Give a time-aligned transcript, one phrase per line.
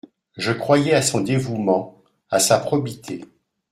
[0.35, 2.01] Je croyais à son dévouement,
[2.31, 3.23] à sa probité.